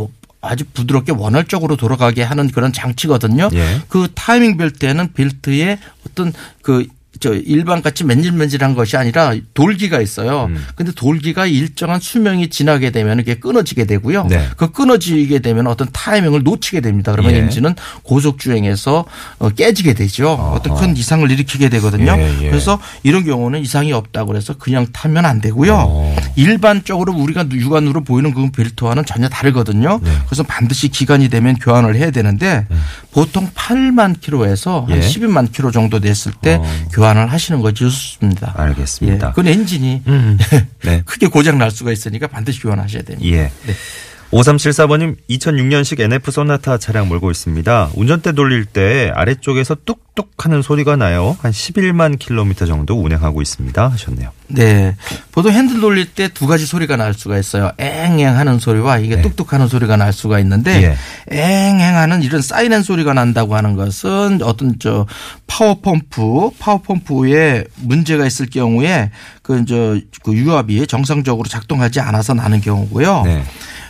아주 0.42 0.64
부드럽게 0.74 1.12
원활적으로 1.12 1.76
돌아가게 1.76 2.24
하는 2.24 2.50
그런 2.50 2.74
장치거든요. 2.74 3.50
예. 3.54 3.82
그 3.88 4.08
타이밍 4.16 4.58
벨트에는 4.58 5.14
벨트에 5.14 5.78
어떤 6.08 6.34
그 6.64 6.88
저 7.20 7.34
일반 7.34 7.82
같이 7.82 8.04
맨질맨질한 8.04 8.76
것이 8.76 8.98
아니라 8.98 9.34
돌기가 9.54 10.02
있어요. 10.02 10.46
음. 10.46 10.66
근데 10.76 10.92
돌기가 10.92 11.46
일정한 11.46 12.00
수명이 12.00 12.50
지나게 12.50 12.92
되면 12.92 13.20
이게 13.20 13.36
끊어지게 13.36 13.86
되고요. 13.86 14.28
네. 14.30 14.48
그 14.58 14.72
끊어지게 14.72 15.40
되면 15.40 15.68
어떤 15.68 15.88
타이밍을 15.92 16.44
놓치게 16.44 16.82
됩니다. 16.82 17.12
그러면 17.12 17.34
예. 17.34 17.38
엔진은 17.38 17.76
고속 18.04 18.40
주행에서 18.40 19.06
어, 19.40 19.50
깨지게 19.50 19.94
되죠. 19.94 20.32
어떤 20.32 20.76
큰 20.76 20.98
이상을 20.98 21.30
일으키게 21.30 21.70
되거든요. 21.70 22.16
예, 22.18 22.44
예. 22.44 22.50
그래서 22.50 22.80
이런 23.04 23.24
경우는 23.24 23.62
이상이 23.62 23.94
없다고 23.94 24.28
그래서 24.28 24.54
그냥 24.58 24.88
타면 24.92 25.26
안 25.26 25.42
되고요. 25.42 25.74
어. 25.76 26.16
일반적으로 26.36 27.14
우리가 27.14 27.46
육안으로 27.52 28.04
보이는 28.04 28.34
그 28.34 28.50
벨트와는 28.52 29.06
전혀 29.06 29.30
다르거든요. 29.30 30.00
네. 30.04 30.12
그래서 30.26 30.44
반드시 30.44 30.90
기간이 30.90 31.30
되면 31.30 31.56
교환을 31.56 31.96
해야 31.96 32.12
되는데 32.12 32.68
보통 33.12 33.50
8만 33.52 34.20
킬로에서 34.20 34.86
한 34.90 34.98
예. 34.98 35.02
12만 35.02 35.52
킬로 35.52 35.72
정도 35.72 36.00
됐을 36.00 36.32
때 36.42 36.56
어. 36.56 36.66
교환을 36.92 37.32
하시는 37.32 37.62
것이 37.62 37.76
좋습니다. 37.76 38.54
알겠습니다. 38.56 39.28
예. 39.28 39.30
그건 39.32 39.48
엔진이 39.48 40.04
음. 40.08 40.38
네. 40.84 41.02
크게 41.06 41.28
고장 41.28 41.58
날 41.58 41.72
수가 41.72 41.92
있으니까 41.92 42.28
반드시 42.28 42.62
교환하셔야 42.62 43.04
됩니다. 43.04 43.38
예. 43.38 43.52
5374번님 44.36 45.16
2006년식 45.30 46.02
NF 46.02 46.30
소나타 46.30 46.78
차량 46.78 47.08
몰고 47.08 47.32
있습니다. 47.32 47.92
운전대 47.96 48.34
돌릴 48.34 48.66
때 48.66 49.10
아래쪽에서 49.16 49.76
뚝뚝 49.86 50.34
하는 50.44 50.62
소리가 50.62 50.98
나요. 50.98 51.38
한 51.42 51.52
11만 51.52 52.20
킬로미터 52.20 52.66
정도 52.66 53.02
운행하고 53.02 53.42
있습니다. 53.42 53.88
하셨네요. 53.88 54.32
네. 54.48 54.96
보통 55.32 55.54
핸들 55.54 55.80
돌릴 55.80 56.06
때 56.14 56.28
두 56.28 56.48
가지 56.48 56.66
소리가 56.66 56.98
날 56.98 57.14
수가 57.14 57.38
있어요. 57.38 57.72
앵앵 57.78 58.36
하는 58.36 58.60
소리와 58.60 58.98
이게 58.98 59.16
네. 59.16 59.22
뚝뚝 59.22 59.54
하는 59.54 59.70
소리가 59.70 59.96
날 59.96 60.12
수가 60.12 60.40
있는데 60.40 60.98
앵앵 61.32 61.96
하는 61.96 62.22
이런 62.22 62.42
사이렌 62.42 62.84
소리가 62.84 63.14
난다고 63.14 63.56
하는 63.56 63.76
것은 63.78 64.42
어떤 64.44 64.76
저 64.80 65.06
파워펌프, 65.48 66.52
파워펌프에 66.60 67.66
문제가 67.78 68.26
있을 68.26 68.48
경우에 68.48 69.12
그저그 69.44 70.34
유압이 70.34 70.88
정상적으로 70.88 71.48
작동하지 71.48 72.02
않아서 72.02 72.34
나는 72.34 72.60
경우고요. 72.60 73.22
네. 73.24 73.44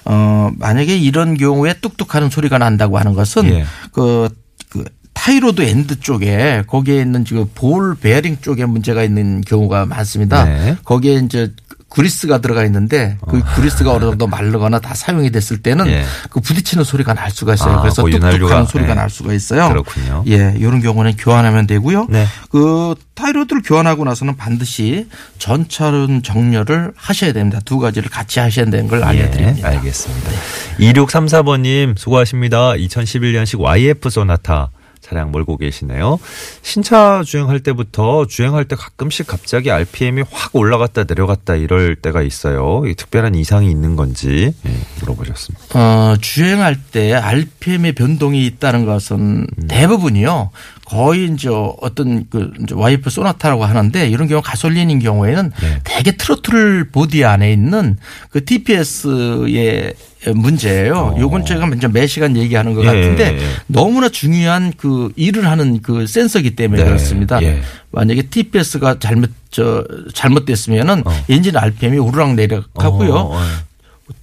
어, 0.05 0.51
만약에 0.57 0.97
이런 0.97 1.35
경우에 1.35 1.73
뚝뚝하는 1.81 2.29
소리가 2.29 2.57
난다고 2.57 2.97
하는 2.97 3.13
것은 3.13 3.45
예. 3.49 3.65
그, 3.91 4.29
그 4.69 4.85
tie 5.13 5.38
rod 5.38 5.63
end 5.63 5.99
쪽에 6.01 6.63
거기에 6.67 7.01
있는 7.01 7.25
지금 7.25 7.49
볼 7.55 7.95
베어링 7.95 8.37
쪽에 8.41 8.65
문제가 8.65 9.03
있는 9.03 9.41
경우가 9.41 9.87
많습니다. 9.87 10.45
네. 10.45 10.77
거기에 10.83 11.15
이제 11.15 11.51
그리스가 11.95 12.39
들어가 12.39 12.65
있는데 12.65 13.17
그 13.25 13.41
그리스가 13.55 13.93
어느 13.93 14.03
정도 14.03 14.27
마르거나 14.27 14.79
다 14.79 14.93
사용이 14.93 15.31
됐을 15.31 15.59
때는 15.59 15.87
예. 15.87 16.03
그 16.29 16.41
부딪히는 16.41 16.83
소리가 16.83 17.13
날 17.13 17.31
수가 17.31 17.53
있어요. 17.53 17.75
아, 17.75 17.81
그래서 17.81 18.03
그 18.03 18.11
뚝뚝하는 18.11 18.65
소리가 18.65 18.91
예. 18.91 18.93
날 18.95 19.09
수가 19.09 19.31
있어요. 19.31 19.69
그렇군요. 19.69 20.25
예, 20.27 20.53
이런 20.57 20.81
경우는 20.81 21.15
교환하면 21.15 21.67
되고요. 21.67 22.07
네. 22.09 22.27
그 22.49 22.95
tie 23.13 23.28
rod를 23.28 23.61
교환하고 23.61 24.03
나서는 24.03 24.35
반드시 24.35 25.07
전차륜 25.39 26.21
정렬을 26.21 26.91
하셔야 26.97 27.31
됩니다. 27.31 27.61
두 27.63 27.79
가지를 27.79 28.09
같이 28.09 28.41
하셔야 28.41 28.65
되는 28.65 28.89
걸 28.89 29.01
알려드립니다. 29.01 29.71
예, 29.71 29.75
알겠습니다. 29.77 30.31
2634번님 30.79 31.97
수고하십니다. 31.97 32.73
2011년식 32.73 33.61
YF 33.61 34.09
소나타 34.09 34.69
차량 35.05 35.31
몰고 35.31 35.57
계시네요. 35.57 36.17
신차 36.63 37.21
주행할 37.23 37.59
때부터 37.59 38.25
주행할 38.25 38.65
때 38.65 38.75
가끔씩 38.75 39.27
갑자기 39.27 39.69
RPM이 39.69 40.23
확 40.31 40.55
올라갔다 40.55 41.03
내려갔다 41.03 41.55
이럴 41.55 41.95
때가 41.95 42.23
있어요. 42.23 42.81
이 42.87 42.95
특별한 42.95 43.35
이상이 43.35 43.69
있는 43.69 43.95
건지 43.95 44.51
예, 44.65 44.71
물어보셨습니다. 45.01 45.79
어, 45.79 46.17
주행할 46.19 46.75
때 46.91 47.13
RPM의 47.13 47.93
변동이 47.93 48.47
있다는 48.47 48.85
것은 48.85 49.45
대부분이요. 49.67 50.49
거의 50.85 51.25
이제 51.25 51.49
어떤 51.49 52.27
그 52.29 52.51
와이프 52.71 53.11
소나타라고 53.11 53.63
하는데 53.63 54.09
이런 54.09 54.27
경우 54.27 54.41
가솔린인 54.43 54.99
경우에는 54.99 55.51
네. 55.61 55.79
대개 55.83 56.17
트로틀 56.17 56.89
보디 56.89 57.25
안에 57.25 57.51
있는 57.51 57.97
그 58.29 58.43
TPS의 58.43 59.93
문제예요. 60.33 61.15
요건 61.19 61.45
제가 61.45 61.65
먼저 61.65 61.87
매 61.89 62.07
시간 62.07 62.35
얘기하는 62.35 62.73
것 62.73 62.81
어. 62.81 62.83
예, 62.83 62.87
같은데 62.87 63.33
예, 63.33 63.41
예. 63.41 63.47
너무나 63.67 64.09
중요한 64.09 64.73
그 64.77 65.11
일을 65.15 65.49
하는 65.49 65.81
그 65.81 66.07
센서기 66.07 66.55
때문에 66.55 66.83
네, 66.83 66.87
그렇습니다. 66.87 67.41
예. 67.43 67.61
만약에 67.91 68.23
TPS가 68.23 68.99
잘못 68.99 69.31
저 69.49 69.85
잘못됐으면은 70.13 71.03
어. 71.05 71.11
엔진 71.29 71.55
RPM이 71.55 71.97
우르락 71.97 72.35
내려가고요. 72.35 73.13
어, 73.13 73.35
어, 73.35 73.41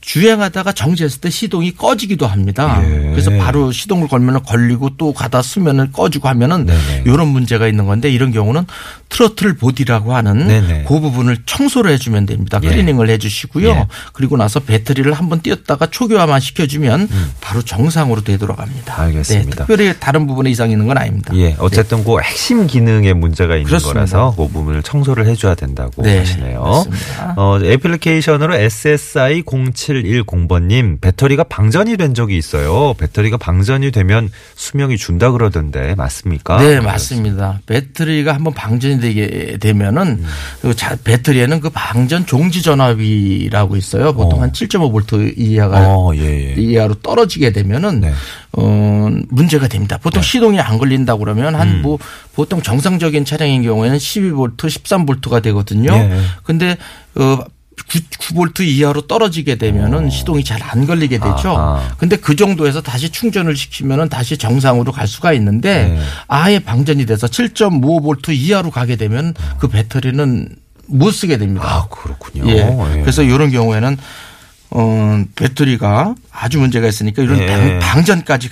주행하다가 0.03 0.73
정지했을 0.73 1.21
때 1.21 1.31
시동이 1.31 1.73
꺼지기도 1.77 2.27
합니다. 2.27 2.83
예. 2.85 3.11
그래서 3.11 3.31
바로 3.39 3.71
시동을 3.73 4.09
걸면 4.09 4.43
걸리고 4.43 4.97
또 4.99 5.13
가다 5.13 5.43
쓰면은 5.43 5.93
꺼지고 5.93 6.29
하면은 6.29 6.67
네네. 6.67 7.05
이런 7.07 7.29
문제가 7.29 7.69
있는 7.69 7.87
건데 7.87 8.11
이런 8.11 8.33
경우는 8.33 8.67
트로틀 9.09 9.57
보디라고 9.57 10.15
하는 10.15 10.47
네네. 10.49 10.85
그 10.89 11.01
부분을 11.01 11.39
청소를 11.47 11.93
해주면 11.93 12.27
됩니다. 12.27 12.59
예. 12.63 12.69
클리닝을 12.69 13.09
해주시고요. 13.11 13.69
예. 13.69 13.87
그리고 14.13 14.37
나서 14.37 14.59
배터리를 14.61 15.11
한번 15.13 15.41
띄었다가 15.41 15.87
초기화만 15.87 16.41
시켜주면 16.41 17.09
바로 17.41 17.63
정상으로 17.63 18.25
되돌아갑니다. 18.25 18.97
음. 18.97 19.01
알겠습니다. 19.01 19.51
네, 19.51 19.57
특별히 19.57 19.95
다른 20.01 20.27
부분에 20.27 20.51
이상 20.51 20.71
있는 20.71 20.89
건 20.89 20.99
아닙니다. 20.99 21.33
예, 21.37 21.55
어쨌든 21.59 22.03
그 22.05 22.19
핵심 22.21 22.67
기능에 22.67 23.13
문제가 23.13 23.55
있는 23.55 23.67
그렇습니다. 23.67 23.95
거라서 23.95 24.35
그 24.37 24.49
부분을 24.49 24.83
청소를 24.83 25.27
해줘야 25.27 25.55
된다고 25.55 26.03
네, 26.03 26.19
하시네요. 26.19 26.61
맞습니다. 26.61 27.35
어, 27.37 27.61
애플리케이션으로 27.63 28.57
SSI 28.57 29.43
0710번님, 29.93 31.01
배터리가 31.01 31.45
방전이 31.45 31.97
된 31.97 32.15
적이 32.15 32.37
있어요. 32.39 32.95
배터리가 32.95 33.37
방전이 33.37 33.91
되면 33.91 34.31
수명이 34.55 34.97
준다 34.97 35.31
그러던데, 35.31 35.95
맞습니까? 35.95 36.59
네, 36.63 36.81
맞습니다. 36.81 37.61
배터리가 37.67 38.35
한번 38.35 38.55
방전이 38.55 39.01
되게 39.01 39.59
되면은 39.59 40.25
그 40.61 40.75
자, 40.75 40.97
배터리에는 41.03 41.61
그 41.61 41.71
방전 41.71 42.27
종지 42.27 42.63
전압이라고 42.63 43.77
있어요. 43.77 44.13
보통 44.13 44.39
어. 44.39 44.43
한 44.43 44.53
7.5볼트 44.53 45.35
이하가 45.37 45.87
어, 45.89 46.15
예, 46.15 46.55
예. 46.57 46.61
이하로 46.61 46.95
떨어지게 46.97 47.53
되면은 47.53 48.01
네. 48.01 48.13
어 48.53 49.09
문제가 49.29 49.69
됩니다. 49.69 49.99
보통 49.99 50.23
시동이 50.23 50.61
안 50.61 50.79
걸린다고 50.79 51.21
그러면 51.21 51.55
한뭐 51.55 51.99
보통 52.35 52.61
정상적인 52.63 53.25
차량인 53.25 53.63
경우에는 53.63 53.97
12볼트, 53.97 54.57
13볼트가 54.57 55.43
되거든요. 55.43 55.93
예. 55.93 56.21
근데 56.43 56.77
어 57.15 57.39
9, 57.77 58.35
볼트 58.35 58.63
이하로 58.63 59.07
떨어지게 59.07 59.57
되면은 59.57 60.09
시동이 60.11 60.45
잘 60.45 60.63
안 60.63 60.87
걸리게 60.87 61.19
되죠. 61.19 61.51
아하. 61.51 61.95
근데 61.99 62.17
그 62.17 62.37
정도에서 62.37 62.81
다시 62.81 63.11
충전을 63.11 63.57
시키면은 63.57 64.09
다시 64.09 64.39
정상으로 64.39 64.93
갈 64.93 65.07
수가 65.07 65.33
있는데 65.35 65.89
네. 65.89 66.01
아예 66.29 66.59
방전이 66.61 67.05
돼서 67.05 67.27
7.5볼트 67.27 68.31
이하로 68.31 68.71
가게 68.71 68.97
되면 68.97 69.35
그 69.59 69.69
배터리는 69.69 70.49
못 70.87 71.11
쓰게 71.11 71.39
됩니다. 71.39 71.67
아, 71.67 71.87
그렇군요. 71.89 72.49
예. 72.51 72.59
예. 72.59 73.01
그래서 73.01 73.23
이런 73.23 73.51
경우에는 73.51 73.97
어, 74.75 75.23
배터리가 75.37 76.15
아주 76.31 76.59
문제가 76.59 76.89
있으니까 76.89 77.23
이런 77.23 77.39
예. 77.41 77.79
방, 77.79 78.03
전까지 78.05 78.49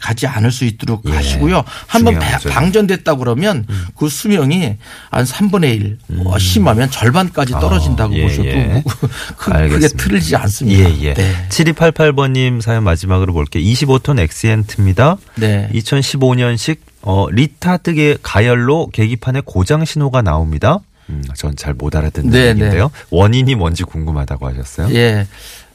가지 0.00 0.26
않을 0.26 0.50
수 0.50 0.64
있도록 0.64 1.02
예. 1.08 1.12
하시고요. 1.12 1.62
한번. 1.86 2.18
방전됐다 2.18 3.14
그러면 3.14 3.64
그 3.96 4.08
수명이 4.08 4.76
한 5.10 5.24
3분의 5.24 5.64
1, 5.76 5.98
어, 6.26 6.38
심하면 6.38 6.90
절반까지 6.90 7.52
떨어진다고 7.52 8.12
아, 8.14 8.16
예, 8.16 8.22
보셔도 8.22 8.48
예. 8.48 8.82
크- 9.38 9.68
크게. 9.68 9.88
틀리지 9.88 10.34
않습니다. 10.34 10.90
예, 10.90 11.02
예. 11.02 11.14
네. 11.14 11.46
7288번님 11.50 12.60
사연 12.60 12.82
마지막으로 12.82 13.32
볼게요. 13.32 13.62
25톤 13.62 14.18
엑시엔트입니다. 14.18 15.16
네. 15.36 15.68
2015년식 15.72 16.78
어, 17.02 17.26
리타드계 17.30 18.18
가열로 18.22 18.88
계기판에 18.92 19.42
고장 19.44 19.84
신호가 19.84 20.20
나옵니다. 20.22 20.80
음, 21.08 21.24
전잘 21.34 21.74
못 21.74 21.96
알아듣는 21.96 22.30
네, 22.30 22.48
얘기인데요. 22.50 22.90
원인이 23.10 23.54
뭔지 23.56 23.82
궁금하다고 23.84 24.46
하셨어요. 24.48 24.94
예. 24.94 25.26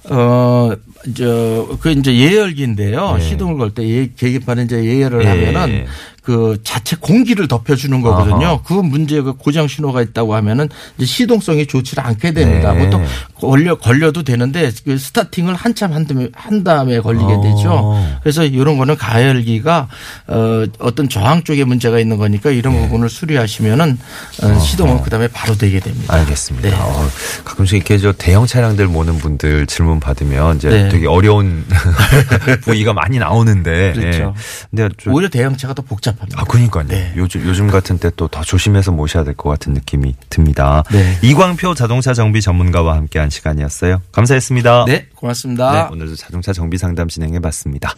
어, 0.09 0.71
저, 1.15 1.77
그 1.79 1.91
이제 1.91 2.15
예열기인데요. 2.15 3.17
네. 3.17 3.23
시동을 3.23 3.57
걸때 3.57 3.87
예, 3.87 4.09
계기판에 4.15 4.63
이제 4.63 4.83
예열을 4.83 5.23
예. 5.23 5.27
하면은 5.27 5.85
그 6.25 6.59
자체 6.63 6.95
공기를 6.99 7.47
덮여주는 7.47 8.01
거거든요. 8.01 8.47
아하. 8.47 8.59
그 8.65 8.73
문제가 8.73 9.33
고장 9.33 9.67
신호가 9.67 10.01
있다고 10.01 10.33
하면은 10.33 10.67
이제 10.97 11.05
시동성이 11.05 11.67
좋지 11.67 11.99
않게 11.99 12.31
됩니다. 12.31 12.73
네. 12.73 12.83
보통 12.83 13.05
걸려, 13.35 13.75
걸려도 13.75 14.23
되는데 14.23 14.71
그 14.83 14.97
스타팅을 14.97 15.53
한참 15.53 15.93
한 15.93 16.07
다음에, 16.07 16.29
한 16.33 16.63
다음에 16.63 16.99
걸리게 16.99 17.25
어. 17.31 17.41
되죠. 17.41 18.19
그래서 18.23 18.43
이런 18.43 18.77
거는 18.79 18.97
가열기가 18.97 19.87
어, 20.27 20.65
어떤 20.79 21.09
저항 21.09 21.43
쪽에 21.43 21.63
문제가 21.63 21.99
있는 21.99 22.17
거니까 22.17 22.49
이런 22.49 22.73
네. 22.73 22.81
부분을 22.81 23.07
수리하시면은 23.07 23.99
어, 24.41 24.59
시동은 24.59 25.03
그 25.03 25.11
다음에 25.11 25.27
바로 25.27 25.55
되게 25.55 25.79
됩니다. 25.79 26.11
알겠습니다. 26.11 26.69
네. 26.69 26.75
어, 26.75 27.07
가끔씩 27.43 27.75
이렇게 27.75 27.99
저 27.99 28.11
대형 28.13 28.47
차량들 28.47 28.87
모는 28.87 29.19
분들 29.19 29.67
질문 29.67 29.99
받으면 29.99 30.57
이제 30.57 30.69
네. 30.69 30.89
되게 30.89 31.05
어려운 31.05 31.65
부위가 32.65 32.93
많이 32.93 33.19
나오는데. 33.19 33.93
그렇죠. 33.93 34.33
예. 34.35 34.67
근데 34.71 34.89
좀 34.97 35.13
오히려 35.13 35.29
대형차가 35.29 35.75
더 35.75 35.83
복잡 35.83 36.14
합니다. 36.19 36.41
아, 36.41 36.43
그러니까요. 36.45 36.87
네. 36.87 37.13
요즘, 37.15 37.43
요즘 37.45 37.67
같은 37.67 37.97
때 37.99 38.09
또 38.11 38.27
더 38.27 38.41
조심해서 38.41 38.91
모셔야 38.91 39.23
될 39.23 39.35
것 39.35 39.49
같은 39.49 39.73
느낌이 39.73 40.15
듭니다. 40.29 40.83
네. 40.91 41.17
이광표 41.21 41.73
자동차 41.75 42.13
정비 42.13 42.41
전문가와 42.41 42.95
함께한 42.95 43.29
시간이었어요. 43.29 44.01
감사했습니다. 44.11 44.85
네, 44.87 45.07
고맙습니다. 45.15 45.71
네, 45.71 45.87
오늘도 45.93 46.15
자동차 46.15 46.53
정비 46.53 46.77
상담 46.77 47.07
진행해 47.07 47.39
봤습니다. 47.39 47.93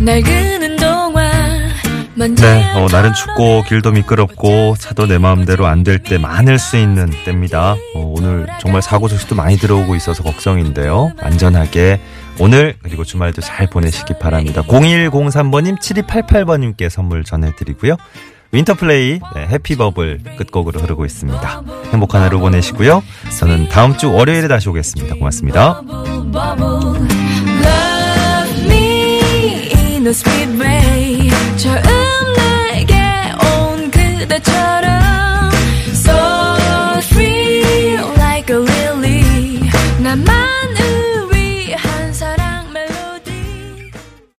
낡은 0.00 0.73
네, 2.16 2.72
어, 2.76 2.86
날은 2.90 3.12
춥고 3.12 3.64
길도 3.66 3.90
미끄럽고 3.92 4.76
차도 4.78 5.06
내 5.06 5.18
마음대로 5.18 5.66
안 5.66 5.82
될 5.82 5.98
때 6.02 6.16
많을 6.18 6.58
수 6.58 6.76
있는 6.76 7.10
때입니다. 7.24 7.72
어, 7.94 8.14
오늘 8.16 8.46
정말 8.60 8.82
사고 8.82 9.08
소식도 9.08 9.34
많이 9.34 9.56
들어오고 9.56 9.94
있어서 9.96 10.22
걱정인데요. 10.22 11.12
안전하게 11.20 12.00
오늘 12.38 12.74
그리고 12.82 13.04
주말도 13.04 13.40
잘 13.42 13.68
보내시기 13.68 14.14
바랍니다. 14.20 14.62
0103번님 14.62 15.78
7288번님께 15.80 16.88
선물 16.88 17.24
전해드리고요. 17.24 17.96
윈터플레이 18.52 19.18
네, 19.34 19.46
해피버블 19.48 20.20
끝곡으로 20.38 20.78
흐르고 20.80 21.04
있습니다. 21.04 21.62
행복한 21.92 22.22
하루 22.22 22.38
보내시고요. 22.38 23.02
저는 23.40 23.68
다음 23.68 23.96
주 23.96 24.12
월요일에 24.12 24.46
다시 24.46 24.68
오겠습니다. 24.68 25.16
고맙습니다. 25.16 25.80
the 34.26 34.40
truth. 34.40 34.63